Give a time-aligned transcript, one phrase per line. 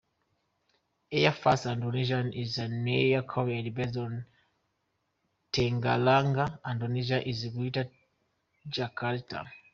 [1.11, 4.25] Airfast Indonesia is an air carrier based in
[5.53, 6.35] Tangerang,
[6.65, 7.85] Indonesia in Greater
[8.67, 9.45] Jakarta.